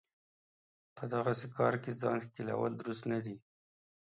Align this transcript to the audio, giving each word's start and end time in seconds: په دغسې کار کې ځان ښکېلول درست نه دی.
په 0.95 1.03
دغسې 1.13 1.47
کار 1.57 1.73
کې 1.83 1.91
ځان 2.01 2.17
ښکېلول 2.25 2.71
درست 2.81 3.03
نه 3.11 3.19
دی. 3.25 3.37